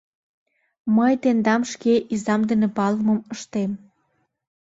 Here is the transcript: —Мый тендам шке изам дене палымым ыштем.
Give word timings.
—Мый 0.95 1.13
тендам 1.23 1.61
шке 1.71 1.93
изам 2.13 2.41
дене 2.49 2.67
палымым 2.77 3.19
ыштем. 3.33 3.71